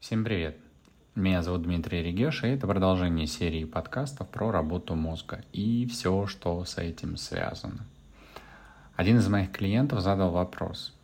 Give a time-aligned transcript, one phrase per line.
[0.00, 0.56] Всем привет!
[1.14, 6.64] Меня зовут Дмитрий Регеш, и это продолжение серии подкастов про работу мозга и все, что
[6.64, 7.84] с этим связано.
[8.96, 10.94] Один из моих клиентов задал вопрос.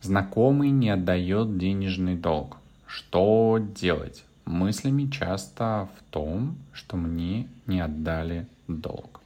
[0.00, 2.56] Знакомый не отдает денежный долг.
[2.86, 4.24] Что делать?
[4.46, 9.20] Мыслями часто в том, что мне не отдали долг.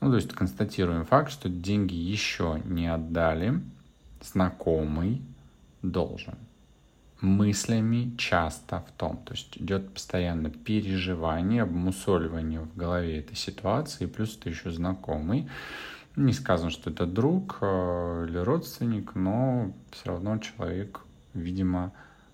[0.00, 3.60] Ну, то есть констатируем факт, что деньги еще не отдали,
[4.22, 5.20] знакомый
[5.82, 6.36] должен.
[7.22, 9.16] Мыслями часто в том.
[9.24, 15.48] То есть идет постоянно переживание, обмусоливание в голове этой ситуации, плюс это еще знакомый.
[16.16, 21.92] Не сказано, что это друг э, или родственник, но все равно человек, видимо,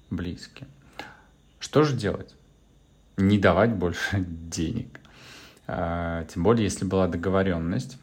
[0.09, 0.67] близкий.
[1.61, 2.35] Что же делать?
[3.19, 5.01] Не давать больше денег.
[5.67, 7.99] Э, тем более, если была договоренность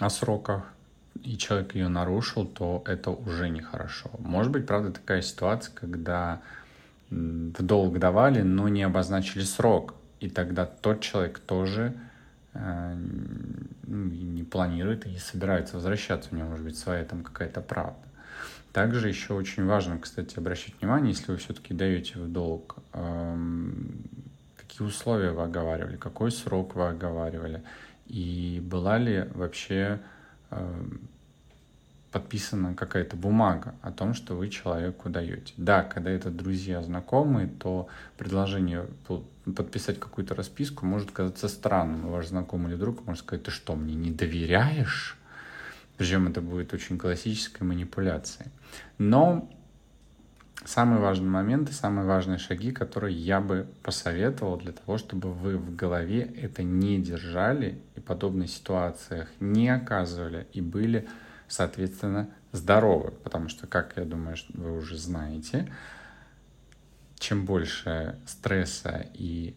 [0.00, 0.73] о сроках,
[1.22, 4.10] и человек ее нарушил, то это уже нехорошо.
[4.18, 6.40] Может быть, правда, такая ситуация, когда
[7.10, 11.94] в долг давали, но не обозначили срок, и тогда тот человек тоже
[12.54, 12.96] э,
[13.86, 17.98] ну, не планирует и не собирается возвращаться, у него может быть своя там какая-то правда.
[18.72, 24.02] Также еще очень важно, кстати, обращать внимание, если вы все-таки даете в долг, эм,
[24.56, 27.62] какие условия вы оговаривали, какой срок вы оговаривали,
[28.06, 30.00] и была ли вообще
[30.50, 31.08] эм,
[32.14, 35.52] подписана какая-то бумага о том, что вы человеку даете.
[35.56, 38.86] Да, когда это друзья, знакомые, то предложение
[39.44, 42.08] подписать какую-то расписку может казаться странным.
[42.08, 45.18] Ваш знакомый или друг может сказать, ты что, мне не доверяешь?
[45.96, 48.52] Причем это будет очень классической манипуляцией.
[48.98, 49.50] Но
[50.64, 55.58] самый важный момент и самые важные шаги, которые я бы посоветовал для того, чтобы вы
[55.58, 61.08] в голове это не держали и подобных ситуациях не оказывали и были
[61.54, 63.12] соответственно, здоровы.
[63.22, 65.72] Потому что, как я думаю, вы уже знаете,
[67.18, 69.54] чем больше стресса и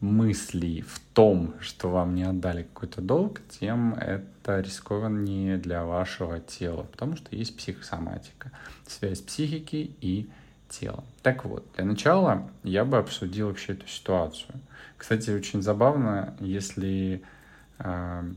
[0.00, 6.84] мыслей в том, что вам не отдали какой-то долг, тем это рискованнее для вашего тела,
[6.84, 8.50] потому что есть психосоматика,
[8.86, 10.30] связь психики и
[10.70, 11.04] тела.
[11.22, 14.54] Так вот, для начала я бы обсудил вообще эту ситуацию.
[14.96, 17.22] Кстати, очень забавно, если
[17.78, 18.34] э,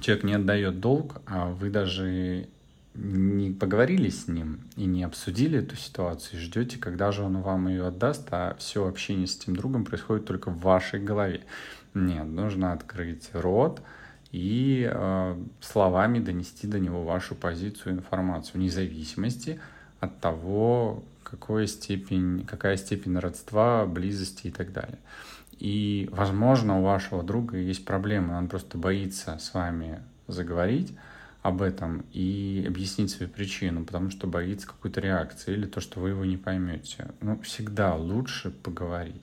[0.00, 2.48] человек не отдает долг, а вы даже
[2.94, 7.86] не поговорили с ним и не обсудили эту ситуацию, ждете, когда же он вам ее
[7.86, 11.44] отдаст, а все общение с этим другом происходит только в вашей голове.
[11.94, 13.82] Нет, нужно открыть рот
[14.30, 19.60] и э, словами донести до него вашу позицию, информацию, вне зависимости
[20.00, 24.98] от того, какой степень, какая степень родства, близости и так далее.
[25.62, 30.92] И, возможно, у вашего друга есть проблемы, он просто боится с вами заговорить
[31.42, 36.08] об этом и объяснить свою причину, потому что боится какой-то реакции или то, что вы
[36.08, 37.12] его не поймете.
[37.20, 39.22] Ну, всегда лучше поговорить.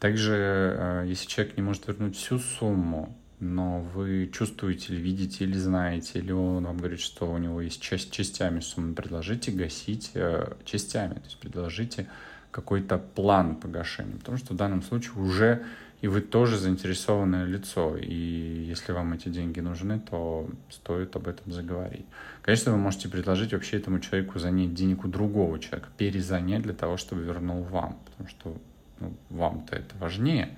[0.00, 5.58] Также, э, если человек не может вернуть всю сумму, но вы чувствуете или видите, или
[5.58, 10.54] знаете, или он вам говорит, что у него есть часть частями суммы, предложите гасить э,
[10.64, 12.06] частями, то есть предложите
[12.50, 15.62] какой-то план погашения, потому что в данном случае уже
[16.00, 21.52] и вы тоже заинтересованное лицо, и если вам эти деньги нужны, то стоит об этом
[21.52, 22.06] заговорить.
[22.42, 26.96] Конечно, вы можете предложить вообще этому человеку занять денег у другого человека, перезанять для того,
[26.96, 28.56] чтобы вернул вам, потому что
[29.00, 30.56] ну, вам-то это важнее,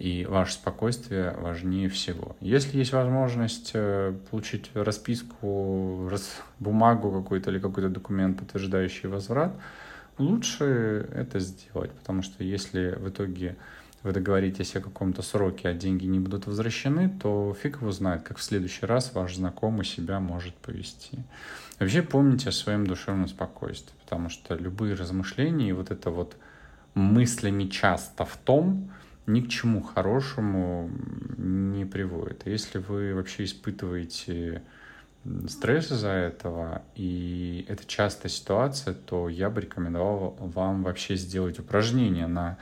[0.00, 2.34] и ваше спокойствие важнее всего.
[2.40, 6.10] Если есть возможность э, получить расписку,
[6.58, 9.54] бумагу какую-то или какой-то документ, подтверждающий возврат,
[10.18, 13.56] лучше это сделать, потому что если в итоге
[14.02, 18.38] вы договоритесь о каком-то сроке, а деньги не будут возвращены, то фиг его знает, как
[18.38, 21.18] в следующий раз ваш знакомый себя может повести.
[21.78, 26.36] Вообще помните о своем душевном спокойствии, потому что любые размышления и вот это вот
[26.94, 28.90] мыслями часто в том,
[29.26, 30.90] ни к чему хорошему
[31.36, 32.46] не приводит.
[32.46, 34.62] Если вы вообще испытываете
[35.48, 42.26] стресс из-за этого, и это частая ситуация, то я бы рекомендовал вам вообще сделать упражнение
[42.26, 42.58] на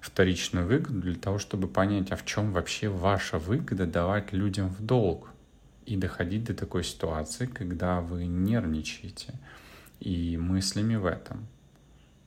[0.00, 4.84] вторичную выгоду для того, чтобы понять, а в чем вообще ваша выгода давать людям в
[4.84, 5.28] долг
[5.86, 9.34] и доходить до такой ситуации, когда вы нервничаете
[10.00, 11.46] и мыслями в этом.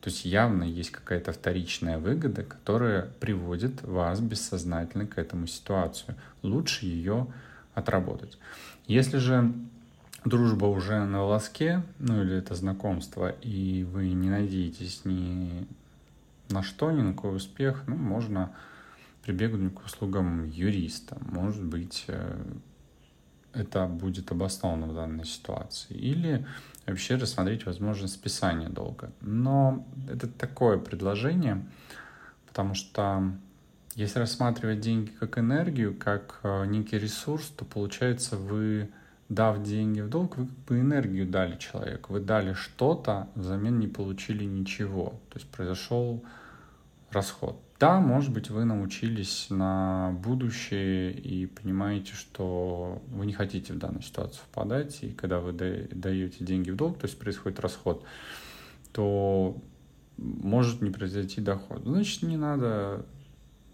[0.01, 6.15] То есть явно есть какая-то вторичная выгода, которая приводит вас бессознательно к этому ситуацию.
[6.41, 7.27] Лучше ее
[7.73, 8.37] отработать.
[8.87, 9.53] Если же
[10.25, 15.67] дружба уже на волоске, ну или это знакомство, и вы не надеетесь ни
[16.49, 18.51] на что, ни на какой успех, ну, можно
[19.23, 21.17] прибегнуть к услугам юриста.
[21.21, 22.43] Может быть, э,
[23.53, 25.93] это будет обосновано в данной ситуации.
[25.93, 26.45] Или
[26.87, 29.11] вообще рассмотреть возможность списания долга.
[29.21, 31.63] Но это такое предложение,
[32.47, 33.31] потому что
[33.95, 38.89] если рассматривать деньги как энергию, как э, некий ресурс, то получается вы,
[39.27, 42.13] дав деньги в долг, вы как бы энергию дали человеку.
[42.13, 45.21] Вы дали что-то, взамен не получили ничего.
[45.29, 46.23] То есть произошел
[47.11, 47.61] расход.
[47.79, 54.03] Да, может быть, вы научились на будущее и понимаете, что вы не хотите в данную
[54.03, 58.05] ситуацию впадать, и когда вы даете деньги в долг, то есть происходит расход,
[58.91, 59.57] то
[60.17, 61.81] может не произойти доход.
[61.83, 63.05] Значит, не надо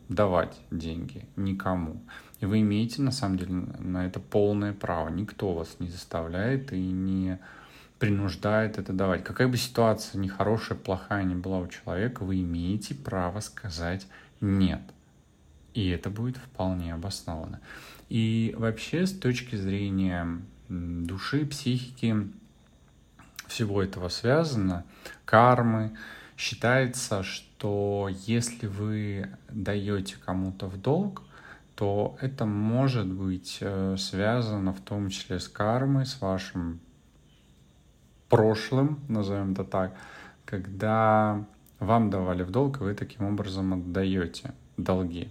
[0.10, 2.02] давать деньги никому.
[2.40, 5.10] И вы имеете, на самом деле, на это полное право.
[5.10, 7.40] Никто вас не заставляет и не
[8.00, 9.24] принуждает это давать.
[9.24, 14.08] Какая бы ситуация ни хорошая, плохая ни была у человека, вы имеете право сказать
[14.40, 14.82] «нет».
[15.74, 17.60] И это будет вполне обосновано.
[18.10, 22.28] И вообще с точки зрения души, психики,
[23.48, 24.86] всего этого связано,
[25.26, 25.96] кармы,
[26.36, 27.47] считается, что
[28.26, 31.24] если вы даете кому-то в долг,
[31.76, 36.80] то это может быть э, связано в том числе с кармой, с вашим
[38.30, 39.96] прошлым, назовем это так,
[40.46, 41.46] когда
[41.80, 45.30] вам давали в долг, и вы таким образом отдаете долги.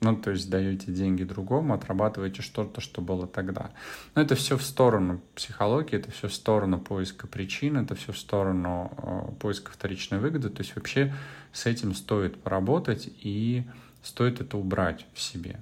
[0.00, 3.70] Ну, то есть даете деньги другому, отрабатываете что-то, что было тогда.
[4.14, 8.18] Но это все в сторону психологии, это все в сторону поиска причин, это все в
[8.18, 10.50] сторону э, поиска вторичной выгоды.
[10.50, 11.14] То есть вообще
[11.52, 13.64] с этим стоит поработать и
[14.02, 15.60] стоит это убрать в себе.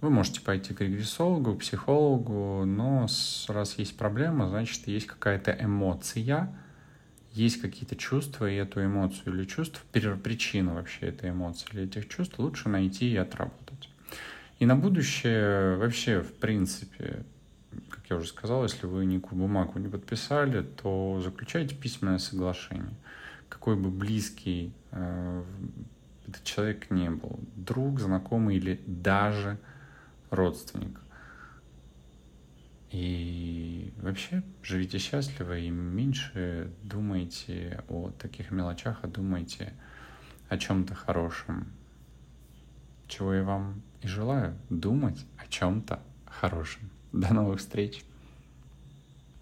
[0.00, 3.06] Вы можете пойти к регрессологу, к психологу, но
[3.48, 6.54] раз есть проблема, значит, есть какая-то эмоция,
[7.34, 12.38] есть какие-то чувства, и эту эмоцию или чувство, причину вообще этой эмоции или этих чувств
[12.38, 13.90] лучше найти и отработать.
[14.60, 17.24] И на будущее вообще, в принципе,
[17.90, 22.94] как я уже сказал, если вы никакую бумагу не подписали, то заключайте письменное соглашение.
[23.48, 25.42] Какой бы близкий э,
[26.28, 29.58] этот человек не был, друг, знакомый или даже
[30.30, 31.00] родственник.
[32.94, 39.72] И вообще живите счастливо и меньше думайте о таких мелочах, а думайте
[40.48, 41.72] о чем-то хорошем.
[43.08, 46.88] Чего я вам и желаю думать о чем-то хорошем.
[47.10, 48.04] До новых встреч!